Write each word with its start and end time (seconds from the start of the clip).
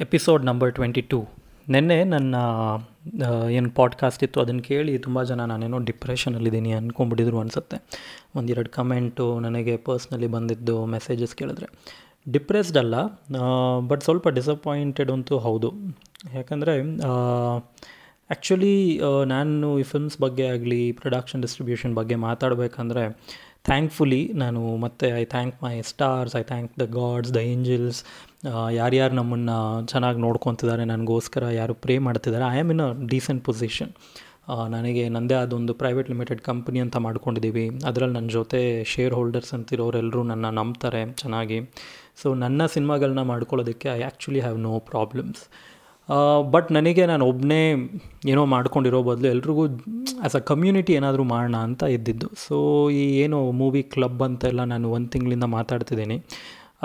Episode 0.00 0.44
number 0.44 0.74
twenty 0.74 1.02
two. 1.02 1.18
ನಿನ್ನೆ 1.68 2.04
ನನ್ನ 2.04 2.36
ಏನು 3.50 3.70
ಪಾಡ್ಕಾಸ್ಟ್ 3.70 4.24
ಇತ್ತು 4.24 4.40
ಅದನ್ನು 4.40 4.62
ಕೇಳಿ 4.62 4.98
ತುಂಬ 4.98 5.22
ಜನ 5.22 5.44
ನಾನೇನೋ 5.44 5.78
ಡಿಪ್ರೆಷನಲ್ಲಿದ್ದೀನಿ 5.78 6.72
ಅಂದ್ಕೊಂಬಿಟ್ಟಿದ್ರು 6.72 7.38
ಅನಿಸುತ್ತೆ. 7.38 7.76
ಒಂದೆರಡು 8.36 8.70
ಕಮೆಂಟು 8.70 9.26
ನನಗೆ 9.40 9.76
ಪರ್ಸ್ನಲಿ 9.76 10.26
ಬಂದಿದ್ದು 10.26 10.86
ಮೆಸೇಜಸ್ 10.86 11.34
ಕೇಳಿದ್ರೆ. 11.36 11.68
ಡಿಪ್ರೆಸ್ಡ್ 12.32 12.78
ಅಲ್ಲ 12.78 12.96
ಬಟ್ 13.88 14.02
ಸ್ವಲ್ಪ 14.02 14.28
ಡಿಸಪಾಯಿಂಟೆಡ್ 14.28 15.10
ಅಂತೂ 15.10 15.38
ಹೌದು. 15.38 15.70
ಯಾಕಂದರೆ 16.34 16.74
ಆ್ಯಕ್ಚುಲಿ 18.30 19.00
ನಾನು 19.26 19.78
ಈ 19.78 19.82
ಫಿಲ್ಮ್ಸ್ 19.82 20.18
ಬಗ್ಗೆ 20.20 20.44
ಆಗಲಿ 20.48 20.92
ಪ್ರೊಡಕ್ಷನ್ 20.92 21.42
ಡಿಸ್ಟ್ರಿಬ್ಯೂಷನ್ 21.42 21.94
ಬಗ್ಗೆ 21.94 22.14
ಮಾತಾಡಬೇಕಂದ್ರೆ 22.14 23.02
ಥ್ಯಾಂಕ್ಫುಲಿ 23.64 24.22
ನಾನು 24.34 24.76
ಮತ್ತೆ 24.76 25.08
I 25.20 25.24
thank 25.24 25.62
my 25.62 25.74
stars 25.82 26.36
I 26.36 26.42
thank 26.42 26.72
the 26.80 26.86
gods 27.00 27.34
the 27.34 27.36
angels 27.36 28.00
ಯಾರ್ಯಾರು 28.78 29.14
ನಮ್ಮನ್ನು 29.20 29.56
ಚೆನ್ನಾಗಿ 29.92 30.20
ನೋಡ್ಕೊತಿದ್ದಾರೆ, 30.26 30.84
ನನಗೋಸ್ಕರ 30.92 31.44
ಯಾರು 31.60 31.74
ಪ್ರೇ 31.84 31.94
ಮಾಡ್ತಿದ್ದಾರೆ 32.06 32.44
I 32.54 32.58
am 32.62 32.70
in 32.74 32.82
a 32.86 32.90
decent 33.12 33.42
position 33.48 33.92
ನನಗೆ 34.74 35.02
ನನ್ನದೇ 35.14 35.36
ಅದೊಂದು 35.42 35.72
ಪ್ರೈವೇಟ್ 35.82 36.08
ಲಿಮಿಟೆಡ್ 36.12 36.40
ಕಂಪ್ನಿ 36.48 36.78
ಅಂತ 36.84 36.96
ಮಾಡ್ಕೊಂಡಿದ್ದೀವಿ 37.04 37.66
ಅದರಲ್ಲಿ 37.88 38.14
ನನ್ನ 38.16 38.30
ಜೊತೆ 38.38 38.60
ಶೇರ್ 38.92 39.14
ಹೋಲ್ಡರ್ಸ್ 39.18 39.52
ಅಂತಿರೋರೆಲ್ಲರೂ 39.56 40.22
ನನ್ನ 40.30 40.46
ನಂಬ್ತಾರೆ 40.58 41.00
ಚೆನ್ನಾಗಿ. 41.22 41.58
ಸೊ 42.22 42.34
ನನ್ನ 42.42 42.66
ಸಿನಿಮಾಗಳನ್ನ 42.74 43.22
ಮಾಡ್ಕೊಳ್ಳೋದಕ್ಕೆ 43.30 43.88
I 43.98 44.00
actually 44.08 44.42
have 44.46 44.58
no 44.66 44.74
problems 44.90 45.44
but 46.54 46.68
ನನಗೆ 46.76 47.04
ನಾನು 47.10 47.24
ಒಬ್ಬನೇ 47.30 47.60
ಏನೋ 48.32 48.42
ಮಾಡ್ಕೊಂಡಿರೋ 48.54 48.98
ಬದಲು 49.08 49.28
ಎಲ್ರಿಗೂ 49.34 49.62
ಆ್ಯಸ್ 49.68 50.36
ಅ 50.40 50.42
ಕಮ್ಯುನಿಟಿ 50.50 50.92
ಏನಾದರೂ 50.98 51.24
ಮಾಡೋಣ 51.32 51.56
ಅಂತ 51.68 51.82
ಇದ್ದಿದ್ದು. 51.96 52.28
ಸೊ 52.46 52.56
ಈ 52.98 53.04
ಏನು 53.22 53.38
ಮೂವಿ 53.60 53.82
ಕ್ಲಬ್ 53.94 54.20
ಅಂತೆಲ್ಲ 54.28 54.64
ನಾನು 54.72 54.90
ಒಂದು 54.96 55.10
ತಿಂಗಳಿಂದ 55.14 55.46
ಮಾತಾಡ್ತಿದ್ದೀನಿ. 55.56 56.18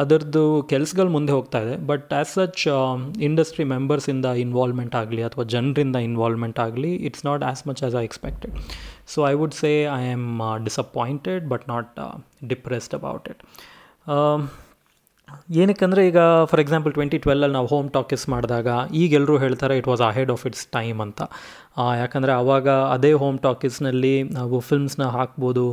ಅದರದ್ದು 0.01 0.43
ಕೆಲಸಗಳು 0.69 1.09
ಮುಂದೆ 1.09 1.31
ಹೋಗ್ತಾ 1.33 1.59
ಇದೆ. 1.65 1.75
ಬಟ್ 1.91 2.13
ಆ್ಯಸ್ 2.13 2.33
ಸಚ್ 2.39 2.63
ಇಂಡಸ್ಟ್ರಿ 3.21 3.65
ಮೆಂಬರ್ಸಿಂದ 3.73 4.27
ಇನ್ವಾಲ್ವ್ಮೆಂಟ್ 4.45 4.95
ಆಗಲಿ 4.95 5.23
ಅಥವಾ 5.23 5.43
ಜನರಿಂದ 5.53 5.97
ಇನ್ವಾಲ್ವ್ಮೆಂಟ್ 6.09 6.59
ಆಗಲಿ 6.59 6.91
it's 7.09 7.25
not 7.25 7.43
as 7.43 7.63
much 7.67 7.83
as 7.83 7.95
I 7.95 8.03
expected 8.03 8.55
so 9.07 9.27
I 9.29 9.33
would 9.33 9.53
say 9.53 9.71
I 9.97 10.03
am 10.11 10.27
disappointed 10.65 11.45
but 11.49 11.65
not 11.69 11.93
depressed 12.47 12.95
about 12.95 13.27
it 13.29 13.43
ಏನಕ್ಕಂದರೆ 15.61 16.01
ಈಗ 16.09 16.19
ಫಾರ್ 16.49 16.61
ಎಕ್ಸಾಂಪಲ್ 16.63 16.93
ಟ್ವೆಂಟಿ 16.97 17.17
ಟ್ವೆಲ್ಲಲ್ಲಿ 17.23 17.55
ನಾವು 17.57 17.69
ಹೋಮ್ 17.73 17.87
ಟಾಕಿಸ್ 17.97 18.25
ಮಾಡಿದಾಗ 18.33 18.67
ಈಗೆಲ್ಲರೂ 19.01 19.35
ಹೇಳ್ತಾರೆ 19.43 19.75
it 19.79 19.87
was 19.91 20.03
ahead 20.09 20.31
of 20.35 20.43
its 20.49 20.65
time 20.77 20.99
ಅಂತ. 21.05 21.21
ಯಾಕಂದರೆ 22.01 22.31
ಆವಾಗ 22.41 22.67
ಅದೇ 22.95 23.11
ಹೋಮ್ 23.21 23.37
ಟಾಕೀಸ್ನಲ್ಲಿ 23.45 24.13
ನಾವು 24.37 24.55
ಫಿಲ್ಮ್ಸ್ನ 24.69 25.03
ಹಾಕ್ಬೋದು, 25.17 25.65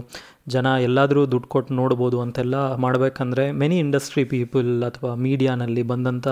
ಜನ 0.54 0.66
ಎಲ್ಲಾದರೂ 0.88 1.22
ದುಡ್ಡು 1.32 1.48
ಕೊಟ್ಟು 1.54 1.74
ನೋಡ್ಬೋದು 1.80 2.18
ಅಂತೆಲ್ಲ 2.24 2.56
ಮಾಡಬೇಕಂದ್ರೆ 2.84 3.44
ಮೆನಿ 3.62 3.78
ಇಂಡಸ್ಟ್ರಿ 3.84 4.24
ಪೀಪಲ್ 4.34 4.70
ಅಥವಾ 4.88 5.12
ಮೀಡಿಯಾನಲ್ಲಿ 5.24 5.84
ಬಂದಂಥ 5.92 6.26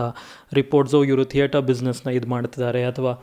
ರಿಪೋರ್ಟ್ಸು 0.60 1.00
ಇವರು 1.10 1.24
ಥಿಯೇಟರ್ 1.34 1.64
ಬಿಸ್ನೆಸ್ನ 1.70 2.10
ಇದು 2.18 2.28
ಮಾಡ್ತಿದ್ದಾರೆ. 2.34 2.82
ಅಥವಾ 2.90 3.14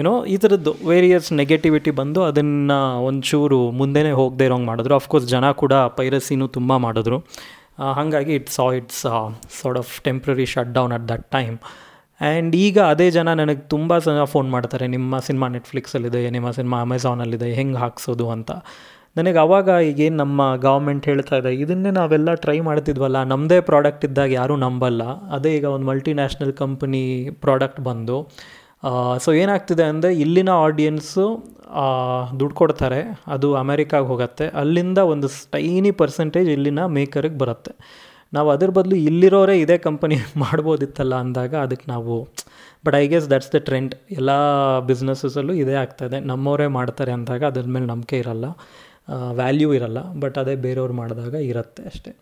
ಏನೋ 0.00 0.12
ಈ 0.32 0.36
ಥರದ್ದು 0.42 0.72
ವೇರಿಯಸ್ 0.90 1.28
ನೆಗೆಟಿವಿಟಿ 1.40 1.92
ಬಂದು 2.00 2.20
ಅದನ್ನು 2.30 2.76
ಒಂಚೂರು 3.08 3.58
ಮುಂದೆನೇ 3.80 4.12
ಹೋಗದೆ 4.20 4.44
ಇರೋಂಗೆ 4.48 4.68
ಮಾಡಿದ್ರು. 4.70 4.94
ಅಫ್ಕೋರ್ಸ್ 5.00 5.26
ಜನ 5.34 5.46
ಕೂಡ 5.62 5.74
ಪೈರಸಿನೂ 5.98 6.46
ತುಂಬ 6.58 6.76
ಮಾಡಿದ್ರು. 6.86 7.18
ಹಾಗಾಗಿ 7.98 8.32
it's 8.40 8.58
ah 8.64 8.66
it's 8.80 9.02
sort 9.60 9.78
of 9.82 9.92
temporary 10.08 10.46
shut 10.54 10.72
down 10.78 10.92
at 10.98 11.06
that 11.12 11.26
time 11.36 11.56
and 12.20 12.54
ಈಗ 12.56 12.78
ಅದೇ 12.92 13.08
ಜನ 13.16 13.28
ನನಗೆ 13.40 13.62
ತುಂಬ 13.74 13.98
ಜನ 14.06 14.24
ಫೋನ್ 14.32 14.48
ಮಾಡ್ತಾರೆ, 14.54 14.86
ನಿಮ್ಮ 14.94 15.18
ಸಿನಿಮಾ 15.28 15.46
ನೆಟ್ಫ್ಲಿಕ್ಸಲ್ಲಿದೆ 15.56 16.20
ನಿಮ್ಮ 16.36 16.48
ಸಿನಿಮಾ 16.58 16.78
ಅಮೆಝಾನಲ್ಲಿದೆ 16.86 17.48
ಹೆಂಗೆ 17.58 17.78
ಹಾಕ್ಸೋದು 17.84 18.26
ಅಂತ. 18.36 18.50
ನನಗೆ 19.18 19.38
ಅವಾಗ 19.44 19.68
ಈಗೇನು 19.90 20.16
ನಮ್ಮ 20.16 20.40
ಗೌರ್ಮೆಂಟ್ 20.66 21.06
ಹೇಳ್ತಾ 21.10 21.36
ಇದೆ, 21.40 21.52
ಇದನ್ನೇ 21.62 21.90
ನಾವೆಲ್ಲ 21.90 22.34
ಟ್ರೈ 22.44 22.58
ಮಾಡ್ತಿದ್ವಲ್ಲ 22.68 23.18
ನಮ್ಮದೇ 23.32 23.58
ಪ್ರಾಡಕ್ಟ್ 23.70 24.04
ಇದ್ದಾಗ 24.08 24.30
ಯಾರೂ 24.40 24.56
ನಂಬಲ್ಲ. 24.66 25.02
ಅದೇ 25.36 25.52
ಈಗ 25.56 25.66
ಒಂದು 25.76 25.86
ಮಲ್ಟಿನ್ಯಾಷ್ನಲ್ 25.86 26.52
ಕಂಪನಿ 26.62 27.02
ಪ್ರಾಡಕ್ಟ್ 27.44 27.80
ಬಂದು 27.88 28.18
ಸೊ 29.24 29.30
ಏನಾಗ್ತಿದೆ 29.42 29.84
ಅಂದರೆ 29.92 30.10
ಇಲ್ಲಿನ 30.24 30.50
ಆಡಿಯನ್ಸು 30.66 31.24
ದುಡ್ಡು 32.40 32.54
ಕೊಡ್ತಾರೆ, 32.60 33.00
ಅದು 33.34 33.48
ಅಮೇರಿಕಾಗೆ 33.62 34.06
ಹೋಗುತ್ತೆ. 34.12 34.46
ಅಲ್ಲಿಂದ 34.62 35.00
ಒಂದು 35.14 35.28
ಟೈನಿ 35.54 35.90
ಪರ್ಸೆಂಟೇಜ್ 36.00 36.48
ಇಲ್ಲಿನ 36.56 36.84
ಮೇಕರಿಗೆ 36.96 37.38
ಬರುತ್ತೆ. 37.42 37.72
ನಾವು 38.32 38.48
ಅದ್ರ 38.54 38.70
ಬದಲು 38.78 38.96
ಇಲ್ಲಿರೋರೇ 39.08 39.54
ಇದೇ 39.64 39.76
ಕಂಪನಿ 39.86 40.16
ಮಾಡ್ಬೋದಿತ್ತಲ್ಲ 40.44 41.14
ಅಂದಾಗ 41.24 41.54
ಅದಕ್ಕೆ 41.66 41.86
ನಾವು 41.94 42.14
but 42.84 42.96
I 43.00 43.04
guess 43.12 43.26
that's 43.32 43.50
the 43.54 43.58
trend 43.68 43.94
ಎಲ್ಲ 44.18 44.30
ಬಿಸ್ನೆಸಸಲ್ಲೂ 44.90 45.54
ಇದೇ 45.62 45.74
ಆಗ್ತಾಯಿದೆ 45.84 46.18
ನಮ್ಮವರೇ 46.30 46.68
ಮಾಡ್ತಾರೆ 46.78 47.12
ಅಂದಾಗ 47.18 47.42
ಅದ್ರ 47.52 47.64
ಮೇಲೆ 47.76 47.88
ನಂಬಿಕೆ 47.92 48.18
ಇರಲ್ಲ. 48.24 48.46
ವ್ಯಾಲ್ಯೂ 49.40 49.70
ಇರಲ್ಲ 49.78 50.00
ಬಟ್ 50.22 50.36
ಅದೇ 50.42 50.54
ಬೇರೆಯವ್ರು 50.66 50.94
ಮಾಡಿದಾಗ 51.02 51.36
ಇರುತ್ತೆ 51.50 51.82
ಅಷ್ಟೇ. 51.92 52.12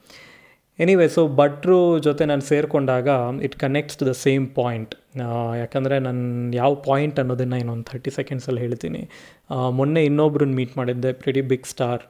ಎನಿವೇ 0.79 1.07
ಸೊ 1.15 1.23
ಭಟ್ರು 1.39 1.77
ಜೊತೆ 2.07 2.25
ನಾನು 2.31 2.45
ಸೇರಿಕೊಂಡಾಗ 2.49 3.09
it 3.47 3.55
connects 3.63 3.97
to 4.01 4.05
the 4.09 4.13
same 4.25 4.45
point 4.59 4.93
ಯಾಕಂದರೆ 5.61 5.97
ನಾನು 6.05 6.21
ಯಾವ 6.59 6.73
ಪಾಯಿಂಟ್ 6.87 7.17
ಅನ್ನೋದನ್ನು 7.23 7.57
ಇನ್ನೊಂದು 7.63 7.87
ಥರ್ಟಿ 7.91 8.11
ಸೆಕೆಂಡ್ಸಲ್ಲಿ 8.19 8.61
ಹೇಳ್ತೀನಿ. 8.65 9.01
ಮೊನ್ನೆ 9.79 10.03
ಇನ್ನೊಬ್ರನ್ನ 10.11 10.55
ಮೀಟ್ 10.61 10.75
ಮಾಡಿದ್ದೆ 10.81 11.11
pretty 11.23 11.43
big 11.53 11.67
star 11.73 12.03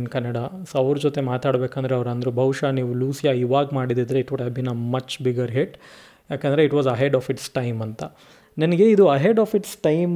in 0.00 0.08
Kannada 0.14 0.38
so 0.70 0.76
ಅವ್ರ 0.82 0.96
ಜೊತೆ 1.06 1.22
ಮಾತಾಡಬೇಕಂದ್ರೆ 1.32 1.96
ಅವ್ರು 1.98 2.10
ಅಂದರು, 2.14 2.32
ಬಹುಶಃ 2.40 2.70
ನೀವು 2.78 2.92
ಲೂಸಿಯಾ 3.02 3.32
ಇವಾಗ 3.44 3.68
ಮಾಡಿದಿದ್ರೆ 3.78 4.20
it 4.24 4.30
would 4.34 4.44
have 4.44 4.56
been 4.60 4.70
a 4.74 4.78
much 4.94 5.16
bigger 5.28 5.54
hit 5.58 5.76
ಯಾಕಂದರೆ 6.34 6.62
it 6.68 6.76
was 6.78 6.90
ahead 6.96 7.16
of 7.20 7.28
its 7.34 7.50
time 7.60 7.80
ಅಂತ. 7.88 8.02
ನನಗೆ 8.62 8.86
ಇದು 8.94 9.04
ಅಹೆಡ್ 9.16 9.40
ಆಫ್ 9.42 9.52
ಇಟ್ಸ್ 9.58 9.74
ಟೈಮ್ 9.88 10.14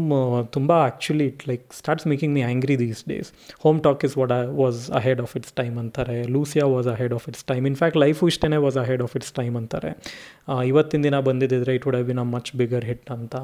ತುಂಬ 0.54 0.70
actually 0.86 1.26
it 1.32 1.42
like 1.50 1.64
starts 1.80 2.06
making 2.12 2.32
me 2.36 2.42
angry 2.48 2.76
these 2.82 3.02
days 3.12 3.28
home 3.64 3.78
talk 3.86 4.02
is 4.08 4.16
what 4.20 4.32
was 4.62 4.80
ahead 5.00 5.20
of 5.24 5.34
its 5.38 5.54
time 5.60 5.76
ಅಂತಾರೆ. 5.82 6.16
Lucia 6.36 6.66
was 6.74 6.88
ahead 6.94 7.14
of 7.18 7.26
its 7.32 7.44
time 7.52 7.66
in fact 7.72 7.98
life 8.04 8.22
ಇಷ್ಟೇ 8.30 8.58
was 8.66 8.78
ahead 8.84 9.04
of 9.06 9.14
its 9.20 9.32
time 9.40 9.56
ಅಂತಾರೆ. 9.62 9.92
ಇವತ್ತಿನ 10.72 11.02
ದಿನ 11.08 11.20
ಬಂದಿದ್ದರೆ 11.30 11.74
it 11.78 11.86
would 11.88 11.98
have 11.98 12.10
been 12.12 12.22
a 12.26 12.28
much 12.34 12.52
bigger 12.62 12.86
hit 12.90 13.10
ಅಂತ. 13.18 13.36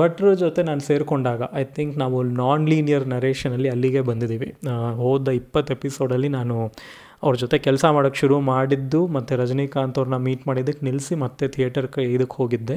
ಭಟ್ರ 0.00 0.32
ಜೊತೆ 0.42 0.60
ನಾನು 0.68 0.82
ಸೇರಿಕೊಂಡಾಗ 0.88 1.42
ಐ 1.60 1.62
ಥಿಂಕ್ 1.76 1.94
ನಾವು 2.02 2.18
ನಾನ್ 2.42 2.64
ಲೀನಿಯರ್ 2.72 3.06
ನರೇಷನಲ್ಲಿ 3.14 3.68
ಅಲ್ಲಿಗೆ 3.74 4.02
ಬಂದಿದ್ದೀವಿ. 4.10 4.50
ಹೋದ 5.02 5.28
ಇಪ್ಪತ್ತು 5.42 5.72
ಎಪಿಸೋಡಲ್ಲಿ 5.76 6.30
ನಾನು 6.38 6.56
ಅವ್ರ 7.24 7.34
ಜೊತೆ 7.42 7.56
ಕೆಲಸ 7.66 7.84
ಮಾಡೋಕ್ಕೆ 7.96 8.20
ಶುರು 8.22 8.36
ಮಾಡಿದ್ದು 8.52 9.00
ಮತ್ತು 9.16 9.36
ರಜನಿಕಾಂತ್ 9.42 9.98
ಅವ್ರನ್ನ 10.00 10.18
ಮೀಟ್ 10.26 10.44
ಮಾಡಿದ್ದಕ್ಕೆ 10.48 10.84
ನಿಲ್ಲಿಸಿ 10.88 11.16
ಮತ್ತೆ 11.24 11.46
ಥಿಯೇಟರ್ 11.56 11.88
ಇದಕ್ಕೆ 12.16 12.36
ಹೋಗಿದ್ದೆ. 12.40 12.76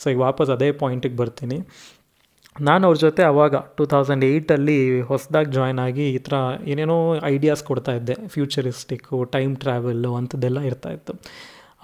ಸೊ 0.00 0.06
ಈಗ 0.12 0.20
ವಾಪಸ್ 0.28 0.50
ಅದೇ 0.56 0.68
ಪಾಯಿಂಟಿಗೆ 0.82 1.18
ಬರ್ತೀನಿ. 1.22 1.58
ನಾನು 2.56 2.82
ಅವ್ರ 2.88 2.96
ಜೊತೆ 3.04 3.22
ಅವಾಗ 3.30 3.54
ಟೂ 3.76 3.84
ತೌಸಂಡ್ 3.92 4.24
ಏಯ್ಟಲ್ಲಿ 4.28 4.76
ಹೊಸದಾಗಿ 5.08 5.50
ಜಾಯ್ನ್ 5.56 5.80
ಆಗಿ 5.86 6.04
ಈ 6.16 6.18
ಥರ 6.26 6.36
ಏನೇನೋ 6.72 6.96
ಐಡಿಯಾಸ್ 7.32 7.62
ಕೊಡ್ತಾ 7.70 7.92
ಇದ್ದೆ. 7.98 8.14
ಫ್ಯೂಚರಿಸ್ಟಿಕ್ಕು 8.34 9.18
ಟೈಮ್ 9.34 9.52
ಟ್ರಾವೆಲ್ಲು 9.64 10.10
ಅಂಥದ್ದೆಲ್ಲ 10.20 10.60
ಇರ್ತಾಯಿತ್ತು 10.70 11.14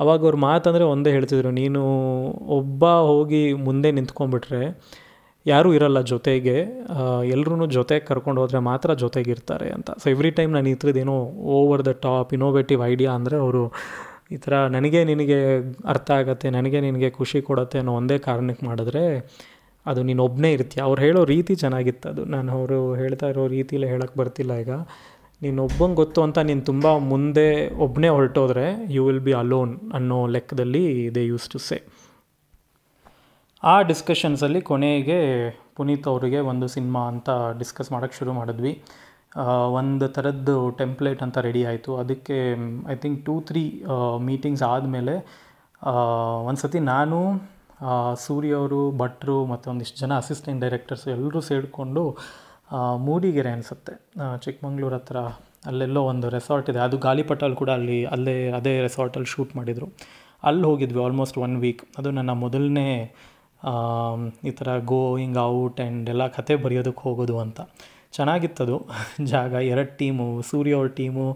ಅವಾಗ 0.01 0.21
ಅವ್ರ 0.27 0.37
ಮಾತಂದರೆ 0.47 0.85
ಒಂದೇ 0.93 1.11
ಹೇಳ್ತಿದ್ರು, 1.17 1.51
ನೀನು 1.61 1.81
ಒಬ್ಬ 2.59 2.85
ಹೋಗಿ 3.11 3.43
ಮುಂದೆ 3.67 3.89
ನಿಂತ್ಕೊಂಡ್ಬಿಟ್ರೆ 3.99 4.63
ಯಾರೂ 5.47 5.69
ಇರಲ್ಲ 5.77 6.01
ಜೊತೆಗೆ 6.13 6.57
ಎಲ್ಲರೂ 7.35 7.67
ಜೊತೆಗೆ 7.77 8.05
ಕರ್ಕೊಂಡು 8.11 8.41
ಹೋದರೆ 8.43 8.61
ಮಾತ್ರ 8.71 8.95
ಜೊತೆಗಿರ್ತಾರೆ 9.05 9.69
ಅಂತ. 9.77 9.91
ಸೊ 10.03 10.07
ಎವ್ರಿ 10.15 10.31
ಟೈಮ್ 10.39 10.51
ನಾನು 10.57 10.69
ಈ 10.73 10.77
ಥರದ್ದೇನೋ 10.83 11.17
over 11.57 11.83
the 11.89 11.93
top 12.05 12.33
innovative 12.39 12.83
idea 12.93 13.13
ಅಂದರೆ 13.21 13.37
ಅವರು 13.45 13.63
ಈ 14.35 14.37
ಥರ 14.45 14.55
ನನಗೆ 14.75 15.01
ನಿನಗೆ 15.09 15.39
ಅರ್ಥ 15.93 16.09
ಆಗುತ್ತೆ, 16.19 16.47
ನನಗೆ 16.57 16.79
ನಿನಗೆ 16.87 17.09
ಖುಷಿ 17.17 17.39
ಕೊಡುತ್ತೆ 17.49 17.79
ಅನ್ನೋ 17.81 17.95
ಒಂದೇ 18.01 18.17
ಕಾರಣಕ್ಕೆ 18.29 18.65
ಮಾಡಿದ್ರೆ 18.69 19.05
ಅದು 19.87 20.01
ನೀನು 20.09 20.23
ಒಬ್ಬನೇ 20.29 20.51
ಇರ್ತೀಯ. 20.57 20.81
ಅವ್ರು 20.89 21.01
ಹೇಳೋ 21.07 21.21
ರೀತಿ 21.33 21.53
ಚೆನ್ನಾಗಿತ್ತು 21.63 22.07
ಅದು. 22.13 22.23
ನಾನು 22.35 22.51
ಅವರು 22.59 22.79
ಹೇಳ್ತಾ 23.01 23.29
ಇರೋ 23.33 23.45
ರೀತಿಲೇ 23.57 23.87
ಹೇಳೋಕ್ಕೆ 23.93 24.17
ಬರ್ತಿಲ್ಲ 24.21 24.53
ಈಗ. 24.65 24.73
ನೀನು 25.43 25.61
ಒಬ್ಬಂಗೆ 25.69 25.99
ಗೊತ್ತು 26.03 26.21
ಅಂತ 26.27 26.39
ನೀನು 26.49 26.63
ತುಂಬ 26.71 26.87
ಮುಂದೆ 27.13 27.47
ಒಬ್ಬನೇ 27.87 28.11
ಹೊರಟೋದ್ರೆ 28.17 28.67
ಯು 28.97 29.03
ವಿಲ್ 29.07 29.23
ಬಿ 29.27 29.35
ಅಲೋನ್ 29.41 29.73
ಅನ್ನೋ 29.99 30.19
ಲೆಕ್ಕದಲ್ಲಿ 30.35 30.85
ದೇ 31.17 31.23
ಯೂಸ್ 31.33 31.47
ಟು 31.55 31.61
ಸೇ 31.69 31.79
ಆ 33.71 33.75
ಡಿಸ್ಕಷನ್ಸಲ್ಲಿ 33.89 34.61
ಕೊನೆಗೆ 34.71 35.19
ಪುನೀತ್ 35.77 36.07
ಅವರಿಗೆ 36.13 36.39
ಒಂದು 36.51 36.67
ಸಿನಿಮಾ 36.75 37.03
ಅಂತ 37.13 37.31
ಡಿಸ್ಕಸ್ 37.61 37.91
ಮಾಡೋಕ್ಕೆ 37.95 38.17
ಶುರು 38.21 38.33
ಮಾಡಿದ್ವಿ. 38.39 38.73
ಒಂದು 39.81 40.07
ಥರದ್ದು 40.17 40.57
ಟೆಂಪ್ಲೇಟ್ 40.81 41.21
ಅಂತ 41.27 41.39
ರೆಡಿ 41.47 41.63
ಆಯಿತು. 41.71 41.91
ಅದಕ್ಕೆ 42.03 42.37
I 42.95 42.97
think 43.05 43.21
two 43.27 43.35
three 43.49 43.63
meetings 44.31 44.65
ಆದಮೇಲೆ 44.73 45.15
ಒಂದು 46.49 46.61
ಸತಿ 46.65 46.81
ನಾನು 46.95 47.19
ಸೂರ್ಯ 48.25 48.53
ಅವರು, 48.63 48.81
ಭಟ್ರು 49.03 49.39
ಮತ್ತು 49.53 49.67
ಒಂದಿಷ್ಟು 49.73 49.99
ಜನ 50.03 50.13
ಅಸಿಸ್ಟೆಂಟ್ 50.23 50.61
ಡೈರೆಕ್ಟರ್ಸ್ 50.65 51.07
ಎಲ್ಲರೂ 51.15 51.41
ಸೇರಿಕೊಂಡು 51.51 52.03
ಮೂಡಿಗೆರೆ 53.07 53.51
ಅನಿಸುತ್ತೆ. 53.57 53.95
ಚಿಕ್ಕಮಂಗ್ಳೂರು 54.45 54.97
ಹತ್ರ 54.99 55.19
ಅಲ್ಲೆಲ್ಲೋ 55.71 56.03
ಒಂದು 56.13 56.27
ರೆಸಾರ್ಟ್ 56.37 56.69
ಇದೆ. 56.73 56.81
ಅದು 56.87 56.97
ಗಾಲಿಪಟಲ್ಲಿ 57.09 57.57
ಕೂಡ 57.63 57.71
ಅಲ್ಲಿ, 57.79 57.99
ಅಲ್ಲೇ, 58.15 58.37
ಅದೇ 58.59 58.73
ರೆಸಾರ್ಟಲ್ಲಿ 58.87 59.31
ಶೂಟ್ 59.35 59.53
ಮಾಡಿದರು. 59.59 59.89
ಅಲ್ಲಿ 60.49 60.65
ಹೋಗಿದ್ವಿ 60.71 61.01
ಆಲ್ಮೋಸ್ಟ್ 61.07 61.37
ಒನ್ 61.47 61.57
ವೀಕ್ 61.65 61.83
ಅದು 61.99 62.11
ನನ್ನ 62.19 62.33
ಮೊದಲನೇ 62.45 62.89
ಈ 64.49 64.53
ಥರ 64.61 64.69
ಗೋಯಿಂಗ್ 64.93 65.39
ಔಟ್ 65.49 65.81
ಆ್ಯಂಡ್ 65.81 66.11
ಎಲ್ಲ 66.11 66.25
ಕತೆ 66.39 66.55
ಬರೆಯೋದಕ್ಕೆ 66.65 67.03
ಹೋಗೋದು 67.09 67.37
ಅಂತ. 67.39 67.61
ಚೆನ್ನಾಗಿತ್ತದು. 68.17 68.77
ಜಾಗ, 69.33 69.53
ಎರಡು 69.73 69.93
ಟೀಮು, 70.01 70.27
ಸೂರ್ಯ 70.51 70.73
ಅವ್ರ 70.79 70.89
ಟೀಮು, 71.01 71.27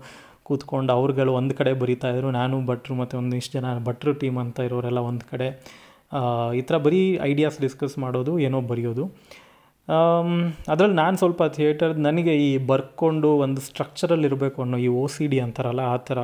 ಕೂತ್ಕೊಂಡು 0.49 0.90
ಅವ್ರುಗಳು 0.93 1.32
ಒಂದು 1.40 1.55
ಕಡೆ 1.55 1.73
ಬರೀತಾಯಿದ್ರು 1.82 2.28
ನಾನು 2.40 2.56
ಭಟ್ರು 2.70 2.94
ಮತ್ತು 3.00 3.14
ಒಂದಿಷ್ಟು 3.20 3.55
ಜನ 3.58 3.78
ಭಟ್ರು 3.88 4.12
ಟೀಮ್ 4.23 4.38
ಅಂತ 4.44 4.67
ಇರೋರೆಲ್ಲ 4.69 5.00
ಒಂದು 5.11 5.25
ಕಡೆ. 5.32 5.49
ಈ 6.58 6.62
ಥರ 6.69 6.76
ಬರೀ 6.87 7.00
ಐಡಿಯಾಸ್ 7.31 7.58
ಡಿಸ್ಕಸ್ 7.64 7.96
ಮಾಡೋದು, 8.05 8.32
ಏನೋ 8.49 8.61
ಬರೆಯೋದು. 8.73 9.05
ಅದರಲ್ಲಿ 10.73 10.96
ನಾನು 11.02 11.17
ಸ್ವಲ್ಪ 11.23 11.43
ಥಿಯೇಟರ್ 11.56 11.93
ನನಗೆ 12.06 12.32
ಈ 12.46 12.50
ಬರ್ಕೊಂಡು 12.70 13.28
ಒಂದು 13.44 13.61
ಸ್ಟ್ರಕ್ಚರಲ್ಲಿ 13.67 14.26
ಇರಬೇಕು 14.31 14.58
ಅನ್ನೋ 14.62 14.78
ಈ 14.87 14.88
ಓ 15.00 15.02
ಸಿ 15.14 15.25
ಡಿ 15.32 15.38
ಅಂತಾರಲ್ಲ, 15.44 15.82
ಆ 15.94 15.96
ಥರ 16.08 16.19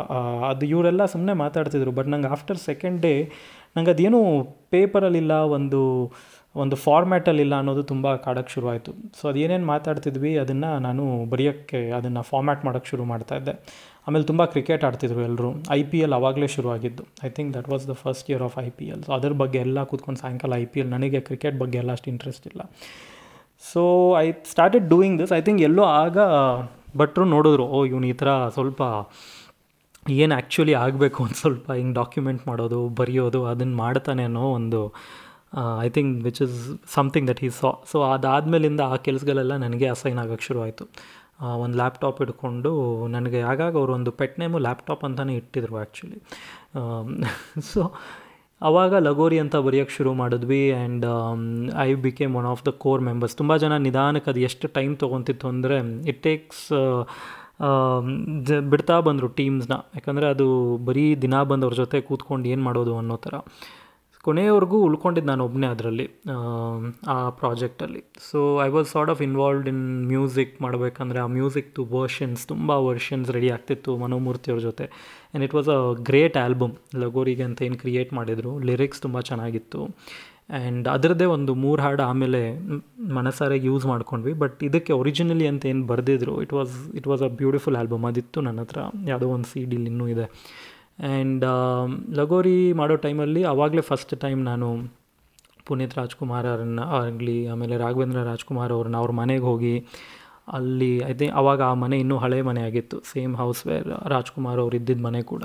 ಅದು 0.50 0.64
ಇವರೆಲ್ಲ 0.72 1.02
ಸುಮ್ಮನೆ 1.12 1.34
ಮಾತಾಡ್ತಿದ್ರು 1.43 1.93
ಬಟ್ 1.99 2.08
ನಂಗೆ 2.14 2.31
ಆಫ್ಟರ್ 2.37 2.60
ಸೆಕೆಂಡ್ 2.69 2.99
ಡೇ 3.06 3.12
ನಂಗೆ 3.77 3.91
ಅದೇನು 3.91 4.21
ಪೇಪರಲ್ಲಿಲ್ಲ, 4.75 5.33
ಒಂದು 5.57 5.81
ಒಂದು 6.63 6.77
ಫಾರ್ಮ್ಯಾಟಲ್ಲಿಲ್ಲ 6.77 7.55
ಅನ್ನೋದು 7.61 7.83
ತುಂಬ 7.91 8.07
ಕಾಡೋಕ್ಕೆ 8.25 8.53
ಶುರುವಾಯಿತು. 8.55 8.91
ಸೊ 9.19 9.29
ಅದೇನೇನು 9.29 9.67
ಮಾತಾಡ್ತಿದ್ವಿ, 9.67 10.33
ಅದನ್ನು 10.43 10.71
ನಾನು 10.87 11.05
ಬರೆಯೋಕ್ಕೆ, 11.33 11.81
ಅದನ್ನು 11.99 12.23
ಫಾರ್ಮ್ಯಾಟ್ 12.31 12.63
ಮಾಡೋಕ್ಕೆ 12.67 12.91
ಶುರು 12.93 13.05
ಮಾಡ್ತಾ 13.13 13.37
ಇದ್ದೆ. 13.37 13.55
ಆಮೇಲೆ 14.07 14.25
ತುಂಬ 14.31 14.45
ಕ್ರಿಕೆಟ್ 14.55 14.85
ಆಡ್ತಿದ್ರು 14.89 15.21
ಎಲ್ಲರೂ 15.29 15.51
ಐ 15.79 15.81
ಪಿ 15.91 15.99
ಎಲ್ 15.99 16.15
ಆವಾಗಲೇ 16.19 16.49
ಶುರುವಾಗಿದ್ದು. 16.57 17.05
I 17.27 17.29
think 17.37 17.51
that 17.57 17.69
was 17.73 17.85
the 17.91 17.95
first 18.03 18.29
year 18.31 18.43
of 18.49 18.57
I 18.65 18.69
P 18.79 18.87
L 18.93 19.03
so 19.07 19.13
ಅದ್ರ 19.19 19.33
ಬಗ್ಗೆ 19.43 19.59
ಎಲ್ಲ 19.67 19.85
ಕೂತ್ಕೊಂಡು 19.91 20.21
ಸಾಯಂಕಾಲ 20.21 20.55
ಐ 20.65 20.67
ಪಿ 20.73 20.81
ಎಲ್ 20.81 20.91
ನನಗೆ 20.97 21.21
ಕ್ರಿಕೆಟ್ 21.29 21.57
ಬಗ್ಗೆ 21.63 21.79
ಎಲ್ಲ 21.83 21.93
ಅಷ್ಟು 21.97 22.11
ಇಂಟ್ರೆಸ್ಟ್ 22.15 22.47
ಇಲ್ಲ. 22.53 22.63
So 23.73 23.83
I 24.25 24.27
started 24.53 24.87
doing 24.95 25.17
this 25.23 25.33
I 25.39 25.41
think 25.49 25.63
ಎಲ್ಲೋ 25.63 25.85
ಆಗ 26.03 26.19
ಭಟ್ರು 27.01 27.25
ನೋಡಿದ್ರು, 27.25 27.67
ಓ, 27.67 27.79
ಇವನು 27.91 28.07
ಈ 28.07 28.15
ಥರ 28.23 28.31
ಸ್ವಲ್ಪ 28.49 28.83
ಏನು 30.06 30.32
ಆ್ಯಕ್ಚುಲಿ 30.34 30.75
ಆಗಬೇಕು 30.75 31.19
ಒಂದು 31.22 31.34
ಸ್ವಲ್ಪ 31.34 31.66
ಹಿಂಗೆ 31.72 31.94
ಡಾಕ್ಯುಮೆಂಟ್ 31.94 32.43
ಮಾಡೋದು, 32.49 32.88
ಬರೆಯೋದು 33.00 33.40
ಅದನ್ನು 33.46 33.76
ಮಾಡ್ತಾನೆ 33.76 34.22
ಅನ್ನೋ 34.25 34.44
ಒಂದು 34.58 34.81
I 35.82 35.88
think 35.88 36.12
which 36.25 36.40
is 36.43 36.56
something 36.94 37.26
that 37.31 37.43
is 37.44 37.56
saw 37.60 37.70
so 37.90 37.99
ಅದಾದಮೇಲಿಂದ 38.14 38.82
ಆ 38.93 38.96
ಕೆಲಸಗಳೆಲ್ಲ 38.96 39.56
ನನಗೆ 39.56 39.87
ಅಸೈನ್ 39.88 40.19
ಆಗೋಕ್ಕೆ 40.19 40.46
ಶುರುವಾಯಿತು. 40.46 40.84
ಒಂದು 41.64 41.76
ಲ್ಯಾಪ್ಟಾಪ್ 41.76 42.19
ಇಟ್ಕೊಂಡು 42.22 42.70
ನನಗೆ 43.08 43.40
ಆಗಾಗ 43.43 43.72
ಅವರು 43.76 43.93
ಒಂದು 43.93 44.10
ಪೆಟ್ 44.10 44.37
ನೇಮು 44.40 44.58
ಲ್ಯಾಪ್ಟಾಪ್ 44.58 45.04
ಅಂತಲೇ 45.04 45.34
ಇಟ್ಟಿದ್ರು 45.37 45.76
ಆ್ಯಕ್ಚುಲಿ 45.76 46.19
ಸೊ 47.70 47.82
ಆವಾಗ 48.60 48.94
ಲಗೋರಿ 48.94 49.38
ಅಂತ 49.38 49.56
ಬರೆಯೋಕ್ಕೆ 49.56 49.94
ಶುರು 49.94 50.10
ಮಾಡಿದ್ವಿ 50.14 50.72
and 50.72 51.06
I 51.78 51.88
became 52.08 52.37
one 52.37 52.46
of 52.46 52.62
the 52.69 52.72
core 52.84 53.00
members 53.00 53.37
ತುಂಬ 53.37 53.52
ಜನ 53.56 53.76
ನಿಧಾನಕ್ಕೆ 53.76 54.31
ಅದು 54.31 54.40
ಎಷ್ಟು 54.40 54.69
ಟೈಮ್ 54.69 54.96
ತೊಗೊತಿತ್ತು 54.96 55.49
ಅಂದರೆ 55.49 55.78
ಇಟ್ 56.10 56.20
ಟೇಕ್ಸ್ 56.22 56.64
ಜ 58.49 58.58
ಬಿಡ್ತಾ 58.72 58.96
ಬಂದರು 59.08 59.28
ಟೀಮ್ಸ್ನ. 59.38 59.75
ಯಾಕಂದರೆ 59.96 60.26
ಅದು 60.34 60.46
ಬರೀ 60.88 61.04
ದಿನ 61.25 61.43
ಬಂದವ್ರ 61.52 61.75
ಜೊತೆ 61.82 62.00
ಕೂತ್ಕೊಂಡು 62.08 62.49
ಏನು 62.54 62.62
ಮಾಡೋದು 62.69 62.94
ಅನ್ನೋ 63.02 63.16
ಥರ. 63.26 63.34
ಕೊನೆಯವರೆಗೂ 64.26 64.78
ಉಳ್ಕೊಂಡಿದ್ದು 64.87 65.28
ನಾನು 65.31 65.44
ಒಬ್ಬನೇ 65.49 65.69
ಅದರಲ್ಲಿ 65.75 66.04
ಆ 67.14 67.16
ಪ್ರಾಜೆಕ್ಟಲ್ಲಿ. 67.38 68.02
So 68.31 68.38
I 68.66 68.69
was 68.75 68.88
sort 68.94 69.10
of 69.14 69.22
involved 69.28 69.69
in 69.72 69.81
music 70.12 70.52
ಮಾಡಬೇಕಂದ್ರೆ 70.64 71.20
ಆ 71.25 71.26
ಮ್ಯೂಸಿಕ್ದು 71.38 71.84
ವರ್ಷನ್ಸ್ 71.96 72.43
ತುಂಬ 72.52 72.70
ವರ್ಷನ್ಸ್ 72.90 73.31
ರೆಡಿ 73.37 73.50
ಆಗ್ತಿತ್ತು 73.56 73.96
ಮನೋಮೂರ್ತಿಯವ್ರ 74.04 74.62
ಜೊತೆ. 74.69 74.87
And 74.90 75.44
it 75.49 75.54
was 75.58 75.70
a 75.76 75.81
great 76.10 76.38
album 76.44 76.76
ಲಗೋರಿಗೆ 77.04 77.44
ಅಂತ 77.49 77.66
ಏನು 77.69 77.78
ಕ್ರಿಯೇಟ್ 77.84 78.12
ಮಾಡಿದರು 78.19 78.52
ಲಿರಿಕ್ಸ್ 78.70 79.02
ತುಂಬ 79.06 79.20
ಚೆನ್ನಾಗಿತ್ತು. 79.31 79.81
ಆ್ಯಂಡ್ 80.58 80.87
ಅದರದ್ದೇ 80.94 81.26
ಒಂದು 81.34 81.52
ಮೂರು 81.64 81.81
ಹಾಡು 81.84 82.02
ಆಮೇಲೆ 82.08 82.40
ಮನಸಾರೆ 83.19 83.56
ಯೂಸ್ 83.69 83.84
ಮಾಡ್ಕೊಂಡ್ವಿ. 83.90 84.32
ಬಟ್ 84.43 84.58
ಇದಕ್ಕೆ 84.69 84.93
ಒರಿಜಿನಲಿ 85.00 85.46
ಅಂತ 85.50 85.62
ಏನು 85.72 85.84
ಬರೆದಿದ್ರು 85.93 86.34
it 86.44 86.54
was 86.58 86.75
it 86.99 87.06
was 87.10 87.22
a 87.28 87.31
beautiful 87.40 87.76
album 87.81 88.06
ಅದಿತ್ತು 88.10 88.40
ನನ್ನ 88.46 88.64
ಹತ್ರ 88.64 88.81
ಯಾವುದೋ 89.10 89.28
ಒಂದು 89.37 89.49
ಸಿ 89.52 89.60
ಡಿಲಿ 89.70 89.88
ಇನ್ನೂ 89.93 90.06
ಇದೆ. 90.14 90.26
ಆ್ಯಂಡ್ 91.10 91.44
ಲಗೋರಿ 92.20 92.58
ಮಾಡೋ 92.81 92.96
ಟೈಮಲ್ಲಿ 93.06 93.43
ಆವಾಗಲೇ 93.52 93.84
ಫಸ್ಟ್ 93.90 94.12
ಟೈಮ್ 94.25 94.43
ನಾನು 94.50 94.69
ಪುನೀತ್ 95.69 95.94
ರಾಜ್ಕುಮಾರ್ 96.00 96.46
ಅವ್ರನ್ನ 96.52 96.81
ಆಗಲಿ, 97.00 97.38
ಆಮೇಲೆ 97.52 97.75
ರಾಘವೇಂದ್ರ 97.84 98.22
ರಾಜ್ಕುಮಾರ್ 98.32 98.72
ಅವ್ರನ್ನ 98.76 98.96
ಅವ್ರ 99.02 99.12
ಮನೆಗೆ 99.20 99.46
ಹೋಗಿ 99.50 99.75
ಅಲ್ಲಿ 100.58 100.93
ಐ 101.10 101.12
ಥಿಂಕ್ 101.20 101.34
ಆವಾಗ 101.40 101.60
ಆ 101.70 101.75
ಮನೆ 101.82 101.96
ಇನ್ನೂ 102.04 102.16
ಹಳೆ 102.25 102.38
ಮನೆ 102.49 102.62
ಆಗಿತ್ತು. 102.69 102.96
ಸೇಮ್ 103.12 103.34
ಹೌಸ್ 103.40 103.60
ವೇರ್ 103.69 103.88
ರಾಜ್ಕುಮಾರ್ 104.14 104.60
ಅವ್ರು 104.64 104.76
ಇದ್ದಿದ್ದ 104.81 105.04
ಮನೆ 105.08 105.20
ಕೂಡ. 105.32 105.44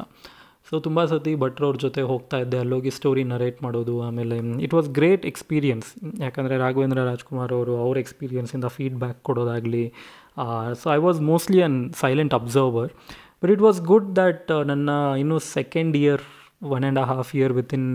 ಸೊ 0.69 0.75
ತುಂಬ 0.86 1.00
ಸತಿ 1.12 1.34
ಭಟ್ರವ್ರ 1.44 1.78
ಜೊತೆ 1.84 2.02
ಹೋಗ್ತಾ 2.12 2.38
ಇದ್ದೆ, 2.44 2.58
ಅಲ್ಲೋಗಿ 2.64 2.92
ಸ್ಟೋರಿ 2.98 3.24
ನರೇಟ್ 3.34 3.60
ಮಾಡೋದು, 3.66 3.94
ಆಮೇಲೆ 4.08 4.38
ಇಟ್ 4.66 4.74
ವಾಸ್ 4.78 4.88
ಗ್ರೇಟ್ 4.98 5.25
ಎಕ್ಸ್ಪೀರಿಯನ್ಸ್ 5.31 5.90
ಯಾಕಂದರೆ 6.25 6.56
ರಾಘವೇಂದ್ರ 6.64 7.04
ರಾಜ್ಕುಮಾರ್ 7.12 7.54
ಅವರು 7.58 7.75
ಅವ್ರ 7.86 7.98
ಎಕ್ಸ್ಪೀರಿಯನ್ಸಿಂದ 8.06 8.69
feedback 8.78 9.19
ಕೊಡೋದಾಗಲಿ 9.30 9.86
so 10.81 10.88
I 10.96 11.00
was 11.06 11.19
mostly 11.30 11.62
an 11.68 11.78
silent 12.02 12.34
observer 12.40 12.90
but 13.42 13.52
it 13.54 13.64
was 13.68 13.80
good 13.92 14.10
that 14.19 14.52
ನನ್ನ 14.72 14.90
ಇನ್ನೂ 15.22 15.38
second 15.56 15.96
year 16.02 16.24
one 16.75 16.84
and 16.86 17.00
half 17.12 17.31
year 17.40 17.54
within 17.60 17.88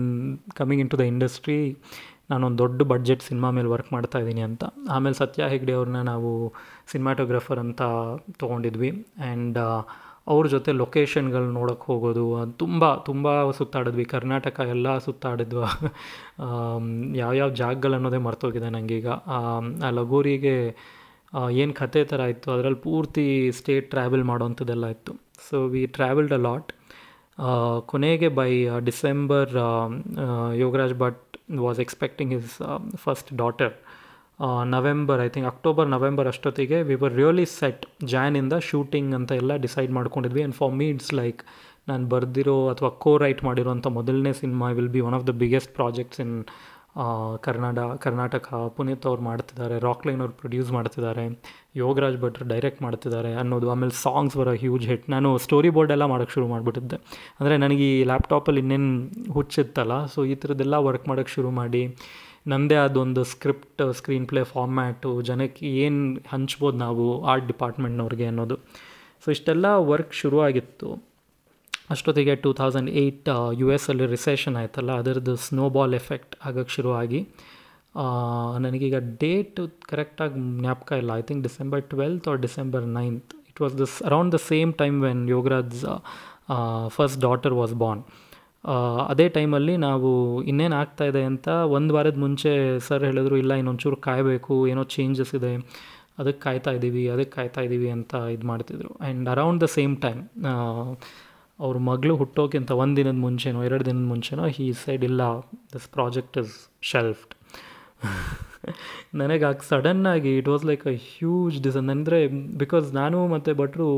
coming 0.59 0.81
in 0.83 0.89
to 0.93 0.97
the 1.01 1.05
industry 1.13 1.59
ನಾನೊಂದು 2.31 2.59
ದೊಡ್ಡ 2.63 2.81
ಬಡ್ಜೆಟ್ 2.91 3.23
ಸಿನಿಮಾ 3.29 3.49
ಮೇಲೆ 3.57 3.69
work 3.73 3.89
ಮಾಡ್ತಾ 3.95 4.17
ಇದ್ದೀನಿ 4.23 4.43
ಅಂತ. 4.49 4.63
ಆಮೇಲೆ 4.95 5.15
ಸತ್ಯ 5.21 5.47
ಹೆಗ್ಡೆ 5.53 5.73
ಅವ್ರನ್ನ 5.79 6.01
ನಾವು 6.11 6.29
ಸಿನಿಮಾಟೋಗ್ರಫರ್ 6.91 7.59
ಅಂತ 7.65 7.81
ತೊಗೊಂಡಿದ್ವಿ. 8.41 8.91
ಆ್ಯಂಡ್ 9.25 9.59
ಅವ್ರ 10.27 10.45
ಜೊತೆ 10.47 10.71
ಲೊಕೇಶನ್ಗಳು 10.71 11.51
ನೋಡೋಕ್ಕೆ 11.51 11.85
ಹೋಗೋದು 11.85 12.23
ತುಂಬ 12.57 12.83
ತುಂಬ 12.95 13.27
ಸುತ್ತಾಡಿದ್ವಿ. 13.51 14.05
ಕರ್ನಾಟಕ 14.05 14.59
ಎಲ್ಲ 14.75 14.97
ಸುತ್ತಾಡಿದ್ವ. 14.97 15.63
ಯಾವ್ಯಾವ 17.21 17.49
ಜಾಗಗಳು 17.61 17.95
ಅನ್ನೋದೇ 17.95 18.19
ಮರ್ತೋಗಿದೆ 18.27 18.69
ನನಗೀಗ 18.69 19.07
ಆ 19.37 19.89
ಲಗೋರಿಗೆ 19.99 20.55
ಏನು 21.61 21.73
ಕತೆ 21.73 22.01
ಥರ 22.03 22.21
ಇತ್ತು 22.33 22.47
ಅದರಲ್ಲಿ 22.51 22.79
ಪೂರ್ತಿ 22.79 23.25
ಸ್ಟೇಟ್ 23.51 23.87
ಟ್ರಾವೆಲ್ 23.91 24.23
ಮಾಡೋವಂಥದ್ದೆಲ್ಲ 24.23 24.87
ಇತ್ತು. 24.87 25.13
So 25.49 25.57
we 25.73 25.81
travelled 25.97 26.33
a 26.33 26.41
lot 26.47 26.71
ಕೊನೆಗೆ 27.85 28.27
by 28.39 28.51
December 28.79 29.51
Yogaraj 30.55 30.95
Bhat 30.95 31.21
was 31.59 31.79
expecting 31.79 32.33
his 32.33 32.53
first 32.95 33.29
daughter 33.35 33.73
November 34.75 35.21
I 35.25 35.29
think 35.35 35.47
October 35.51 35.87
November 35.95 36.27
ಅಷ್ಟೊತ್ತಿಗೆ 36.33 36.77
ವಿ 36.89 36.95
ವರ್ 37.03 37.15
ರಿಯಲಿ 37.21 37.45
ಸೆಟ್ 37.59 37.83
ಜಾನಿಂದ 38.13 38.55
ಶೂಟಿಂಗ್ 38.69 39.11
ಅಂತ 39.19 39.31
ಎಲ್ಲ 39.41 39.55
ಡಿಸೈಡ್ 39.65 39.91
ಮಾಡ್ಕೊಂಡಿದ್ವಿ. 39.97 40.41
And 40.43 40.57
for 40.61 40.73
me 40.79 40.87
it's 40.95 41.13
like 41.21 41.41
ನಾನು 41.89 42.03
ಬರೆದಿರೋ 42.13 42.57
ಅಥವಾ 42.73 42.89
ಕೋ 43.03 43.11
ರೈಟ್ 43.23 43.41
ಮಾಡಿರೋಂಥ 43.49 43.87
ಮೊದಲನೇ 43.99 44.31
cinema 44.41 44.67
will 44.77 44.93
be 44.95 45.01
one 45.07 45.15
of 45.17 45.25
the 45.29 45.33
biggest 45.41 45.71
projects 45.79 46.21
in 46.25 46.35
ಕರ್ನಾಟ 47.45 47.79
ಕರ್ನಾಟಕ. 48.03 48.47
ಪುನೀತ್ 48.75 49.05
ಅವ್ರು 49.09 49.21
ಮಾಡ್ತಿದ್ದಾರೆ 49.27 49.75
ರಾಕ್ಲೈನ್ 49.85 50.19
ಅವ್ರು 50.23 50.33
ಪ್ರೊಡ್ಯೂಸ್ 50.41 50.69
ಮಾಡ್ತಿದ್ದಾರೆ, 50.75 51.23
ಯೋಗರಾಜ್ 51.81 52.17
ಭಟ್ರು 52.23 52.45
ಡೈರೆಕ್ಟ್ 52.51 52.81
ಮಾಡ್ತಿದ್ದಾರೆ 52.85 53.31
ಅನ್ನೋದು. 53.41 53.67
ಆಮೇಲೆ 53.73 53.95
ಸಾಂಗ್ಸ್ 54.03 54.35
ಬರೋ 54.39 54.53
ಹ್ಯೂಜ್ 54.63 54.85
ಹಿಟ್ 54.91 55.05
ನಾನು 55.13 55.29
ಸ್ಟೋರಿ 55.45 55.71
ಬೋರ್ಡ್ 55.77 55.93
ಎಲ್ಲ 55.95 56.07
ಮಾಡೋಕ್ಕೆ 56.11 56.35
ಶುರು 56.37 56.47
ಮಾಡಿಬಿಟ್ಟಿದ್ದೆ. 56.53 56.97
ಅಂದರೆ 57.39 57.57
ನನಗೆ 57.63 57.87
ಈ 57.95 58.03
ಲ್ಯಾಪ್ಟಾಪಲ್ಲಿ 58.11 58.61
ಇನ್ನೇನು 58.65 58.91
ಹುಚ್ಚಿತ್ತಲ್ಲ 59.37 59.97
ಸೊ 60.15 60.25
ಈ 60.33 60.35
ಥರದ್ದೆಲ್ಲ 60.43 60.77
ವರ್ಕ್ 60.89 61.07
ಮಾಡೋಕ್ಕೆ 61.11 61.33
ಶುರು 61.37 61.51
ಮಾಡಿ 61.61 61.83
ನನ್ನದೇ 62.51 62.77
ಆದೊಂದು 62.85 63.21
ಸ್ಕ್ರಿಪ್ಟ್, 63.33 63.81
ಸ್ಕ್ರೀನ್ 63.99 64.25
ಪ್ಲೇ 64.31 64.41
ಫಾರ್ಮ್ಯಾಟು, 64.53 65.11
ಜನಕ್ಕೆ 65.29 65.67
ಏನು 65.85 66.01
ಹಂಚ್ಬೋದು 66.33 66.77
ನಾವು 66.85 67.05
ಆರ್ಟ್ 67.31 67.47
ಡಿಪಾರ್ಟ್ಮೆಂಟ್ನವ್ರಿಗೆ 67.51 68.25
ಅನ್ನೋದು. 68.31 68.57
ಸೊ 69.23 69.29
ಇಷ್ಟೆಲ್ಲ 69.35 69.67
ವರ್ಕ್ 69.91 70.13
ಶುರುವಾಗಿತ್ತು. 70.21 70.89
ಅಷ್ಟೊತ್ತಿಗೆ 71.93 72.33
two 72.43 72.49
thousand 72.59 72.89
eight 73.01 73.29
U 73.61 73.67
S 73.75 73.87
ಅಲ್ಲಿ 73.91 74.05
ರಿಸೆಷನ್ 74.15 74.55
ಆಯ್ತಲ್ಲ, 74.61 74.91
ಅದರದ್ದು 75.01 75.35
ಸ್ನೋಬಾಲ್ 75.47 75.93
ಎಫೆಕ್ಟ್ 76.01 76.35
ಆಗೋಕ್ಕೆ 76.47 76.73
ಶುರುವಾಗಿ. 76.77 77.21
ನನಗೀಗ 78.65 78.97
ಡೇಟ್ 79.23 79.59
ಕರೆಕ್ಟಾಗಿ 79.89 80.39
ಜ್ಞಾಪಕ 80.59 80.91
ಇಲ್ಲ. 81.01 81.11
I 81.21 81.23
think 81.29 81.41
December 81.47 81.81
twelfth 81.93 82.27
or 82.31 82.39
December 82.45 82.85
ninth 82.99 83.33
it 83.49 83.59
was 83.63 83.75
this 83.81 83.95
around 84.09 84.31
the 84.35 84.39
same 84.51 84.71
time 84.81 84.97
when 85.07 85.21
Yogaraj 85.35 85.75
first 86.95 87.19
daughter 87.27 87.55
was 87.61 87.75
born 87.83 88.01
ಅದೇ 89.11 89.25
ಟೈಮಲ್ಲಿ 89.37 89.73
ನಾವು 89.87 90.09
ಇನ್ನೇನು 90.51 90.75
ಆಗ್ತಾಯಿದೆ 90.81 91.23
ಅಂತ 91.31 91.47
ಒಂದು 91.77 91.91
ವಾರದ 91.95 92.19
ಮುಂಚೆ 92.25 92.51
ಸರ್ 92.87 93.03
ಹೇಳಿದ್ರು, 93.09 93.35
ಇಲ್ಲ, 93.43 93.53
ಇನ್ನೊಂಚೂರು 93.61 93.97
ಕಾಯಬೇಕು, 94.07 94.55
ಏನೋ 94.73 94.83
ಚೇಂಜಸ್ 94.95 95.33
ಇದೆ 95.39 95.53
ಅದಕ್ಕೆ 96.21 96.41
ಕಾಯ್ತಾ 96.45 96.71
ಇದ್ದೀವಿ 96.77 97.03
ಅದಕ್ಕೆ 97.13 97.33
ಕಾಯ್ತಾ 97.35 97.61
ಇದ್ದೀವಿ 97.67 97.89
ಅಂತ 97.97 98.13
ಇದು 98.35 98.45
ಮಾಡ್ತಿದ್ರು. 98.51 98.91
And 99.01 99.29
around 99.33 99.61
the 99.63 99.67
same 99.77 99.95
time 100.05 100.21
ಅವ್ರ 101.59 101.77
ಮಗಳು 101.89 102.13
ಹುಟ್ಟೋಕ್ಕಿಂತ 102.21 102.71
ಒಂದು 102.83 102.95
ದಿನದ 102.99 103.19
ಮುಂಚೆನೋ, 103.25 103.59
ಎರಡು 103.69 103.83
ದಿನದ 103.89 104.07
ಮುಂಚೆನೋ 104.13 104.45
ಈ 104.65 104.67
ಸೈಡ್ 104.83 105.03
ಇಲ್ಲ 105.09 105.23
ದಿಸ್ 105.73 105.87
ಪ್ರಾಜೆಕ್ಟ್ 105.97 106.37
ಇಸ್ 106.43 106.55
ಶೆಲ್ಫ್ಡ್ 106.91 107.33
ನನಗೆ 109.19 109.45
ಆಗ 109.49 109.63
ಸಡನ್ನಾಗಿ 109.69 110.31
it 110.39 110.49
was 110.53 110.63
like 110.69 110.83
a 110.91 110.93
huge 111.09 111.55
ಡಿಸನ್ 111.65 111.89
ಅಂದರೆ 111.95 112.19
ಬಿಕಾಸ್ 112.61 112.87
ನಾನು 112.99 113.19
ಮತ್ತು 113.33 113.51
ಭಟ್ರು 113.61 113.89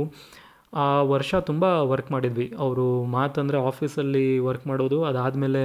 ಆ 0.83 0.85
ವರ್ಷ 1.13 1.31
ತುಂಬ 1.49 1.63
ವರ್ಕ್ 1.91 2.09
ಮಾಡಿದ್ವಿ. 2.15 2.47
ಅವರು 2.63 2.85
ಮಾತಂದರೆ 3.17 3.57
ಆಫೀಸಲ್ಲಿ 3.69 4.25
ವರ್ಕ್ 4.47 4.65
ಮಾಡೋದು, 4.71 4.97
ಅದಾದಮೇಲೆ 5.09 5.61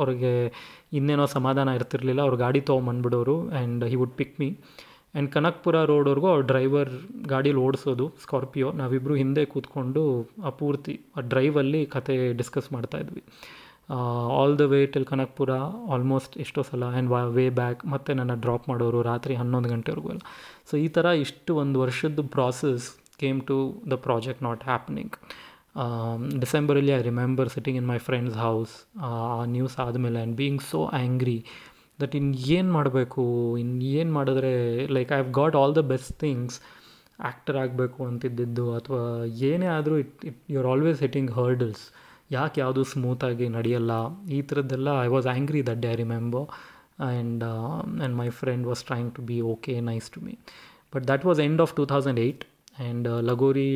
ಅವ್ರಿಗೆ 0.00 0.32
ಇನ್ನೇನೋ 0.98 1.26
ಸಮಾಧಾನ 1.36 1.68
ಇರ್ತಿರ್ಲಿಲ್ಲ. 1.78 2.20
ಅವ್ರು 2.26 2.38
ಗಾಡಿ 2.44 2.60
ತೊಗೊಂಬಂದ್ಬಿಡೋರು 2.70 3.36
and 3.50 3.84
he 3.92 3.98
would 4.02 4.16
pick 4.20 4.34
me 4.42 4.48
and 4.50 5.28
Kanakapura 5.34 5.76
ರೋಡ್ವರೆಗೂ 5.90 6.26
ಅವ್ರ 6.32 6.42
ಡ್ರೈವರ್ 6.50 6.90
ಗಾಡೀಲಿ 7.32 7.60
ಓಡಿಸೋದು 7.66 8.04
ಸ್ಕಾರ್ಪಿಯೋ 8.24 8.68
ನಾವಿಬ್ಬರು 8.72 9.14
ಹಿಂದೆ 9.14 9.44
ಕೂತ್ಕೊಂಡು 9.44 10.02
ಆ 10.44 10.50
ಪೂರ್ತಿ 10.60 10.94
ಆ 11.16 11.22
ಡ್ರೈವಲ್ಲಿ 11.32 11.80
ಕತೆ 11.86 12.16
ಡಿಸ್ಕಸ್ 12.40 12.68
ಮಾಡ್ತಾಯಿದ್ವಿ 12.72 13.22
all 14.40 14.54
the 14.58 14.64
way 14.72 14.80
till 14.86 15.06
Kanakapura 15.06 15.52
almost 15.94 16.34
ಎಷ್ಟೋ 16.38 16.62
ಸಲ 16.62 16.84
ಆ್ಯಂಡ್ 16.92 17.10
ವಾ 17.10 17.22
ಬ್ಯಾಕ್ 17.60 17.80
ಮತ್ತು 17.86 18.14
ನನ್ನ 18.14 18.34
ಡ್ರಾಪ್ 18.44 18.66
ಮಾಡೋರು 18.68 19.00
ರಾತ್ರಿ 19.02 19.34
ಹನ್ನೊಂದು 19.34 19.68
ಗಂಟೆವರೆಗೂ 19.68 20.10
ಎಲ್ಲ. 20.10 20.22
ಸೊ 20.70 20.74
ಈ 20.76 20.88
ಥರ 20.88 21.06
ಇಷ್ಟು 21.24 21.54
ಒಂದು 21.56 21.76
ವರ್ಷದ 21.80 22.24
process 22.36 22.86
came 23.22 23.40
to 23.50 23.58
the 23.92 23.96
project 24.06 24.42
not 24.48 24.64
happening 24.70 25.14
ಡಿಸೆಂಬರಲ್ಲಿ 26.42 26.92
I 26.98 27.02
remember 27.08 27.48
sitting 27.54 27.78
in 27.80 27.88
my 27.92 27.98
friends 28.08 28.36
house 28.44 28.72
ಆ 29.08 29.10
ನ್ಯೂಸ್ 29.56 29.76
ಆದಮೇಲೆ 29.86 30.18
and 30.20 30.36
being 30.40 30.62
so 30.72 30.80
angry 31.00 31.38
that 32.02 32.14
ಇನ್ನು 32.18 32.34
ಏನು 32.56 32.70
ಮಾಡಬೇಕು? 32.76 33.22
ಇನ್ನು 33.62 33.86
ಏನು 34.00 34.10
ಮಾಡಿದ್ರೆ 34.18 34.52
like 34.96 35.10
I 35.14 35.18
have 35.18 35.32
got 35.40 35.56
all 35.60 35.74
the 35.78 35.82
best 35.92 36.12
things 36.24 36.56
actor 37.28 37.56
ಆಗಬೇಕು 37.62 38.00
ಅಂತಿದ್ದಿದ್ದು, 38.10 38.66
ಅಥವಾ 38.78 39.00
ಏನೇ 39.48 39.68
ಆದರೂ 39.76 39.96
it 40.02 40.24
it 40.30 40.38
you 40.52 40.58
are 40.62 40.68
always 40.72 40.98
hitting 41.04 41.30
hurdles 41.38 41.82
ಯಾಕೆ 42.36 42.58
ಯಾವುದು 42.62 42.82
ಸ್ಮೂತಾಗಿ 42.92 43.46
ನಡೆಯಲ್ಲ? 43.58 43.92
ಈ 44.36 44.40
ಥರದ್ದೆಲ್ಲ 44.50 44.88
I 45.06 45.08
was 45.16 45.28
angry 45.32 45.60
that 45.68 45.80
day 45.84 45.90
I 45.94 45.98
remember 46.04 46.46
and 47.08 47.44
and 47.50 48.14
my 48.22 48.28
friend 48.40 48.64
was 48.70 48.82
trying 48.90 49.10
to 49.16 49.22
be 49.30 49.38
okay 49.52 49.74
nice 49.90 50.08
to 50.14 50.20
me 50.26 50.34
but 50.94 51.04
that 51.12 51.24
was 51.30 51.40
end 51.48 51.60
of 51.64 51.74
two 51.78 51.84
thousand 51.92 52.20
eight 52.26 52.44
and 52.84 53.08
Lagori 53.28 53.70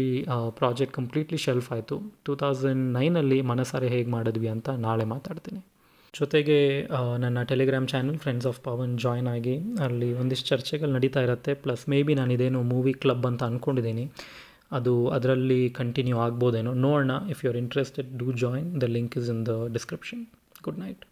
project 0.59 0.95
completely 0.97 1.39
shelf 1.45 1.69
ಆಯಿತು 1.73 1.97
two 2.27 2.35
thousand 2.43 2.85
ನೈನಲ್ಲಿ 2.97 3.39
ಮನಸಾರೆ 3.51 3.89
ಹೇಗೆ 3.95 4.11
ಮಾಡಿದ್ವಿ 4.17 4.49
ಅಂತ 4.55 4.69
ನಾಳೆ 4.87 5.05
ಮಾತಾಡ್ತೀನಿ. 5.15 5.61
ಜೊತೆಗೆ 6.15 6.59
ನನ್ನ 7.23 7.39
Telegram 7.51 7.87
channel 7.93 8.19
friends 8.25 8.47
of 8.51 8.59
Pavan 8.67 8.93
join 9.05 9.29
ಆಗಿ 9.35 9.55
ಅಲ್ಲಿ 9.87 10.09
ಒಂದಿಷ್ಟು 10.23 10.47
ಚರ್ಚೆಗಳು 10.49 10.91
ನಡೀತಾ 10.97 11.23
ಇರುತ್ತೆ. 11.27 11.55
ಪ್ಲಸ್ 11.65 11.83
ಮೇ 11.93 11.99
ಬಿ 12.09 12.15
ನಾನು 12.21 12.33
ಇದೇನು 12.37 12.61
ಮೂವಿ 12.73 12.93
ಕ್ಲಬ್ 13.05 13.27
ಅಂತ 13.31 13.43
ಅಂದ್ಕೊಂಡಿದ್ದೀನಿ 13.51 14.05
ಅದು 14.79 14.95
ಅದರಲ್ಲಿ 15.17 15.61
ಕಂಟಿನ್ಯೂ 15.81 16.19
ಆಗ್ಬೋದೇನೋ. 16.27 16.75
ನೋಡೋಣ. 16.87 17.13
If 17.35 17.43
you 17.45 17.51
are 17.53 17.61
interested 17.65 18.11
do 18.23 18.29
join 18.45 18.69
the 18.85 18.89
link 18.97 19.17
is 19.23 19.31
in 19.35 19.43
the 19.51 19.57
description 19.79 20.25
good 20.67 20.81
night 20.85 21.05